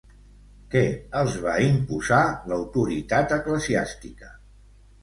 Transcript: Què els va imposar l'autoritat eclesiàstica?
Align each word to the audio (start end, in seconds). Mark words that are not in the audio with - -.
Què 0.75 0.81
els 1.19 1.35
va 1.43 1.53
imposar 1.67 2.23
l'autoritat 2.53 3.39
eclesiàstica? 3.39 4.35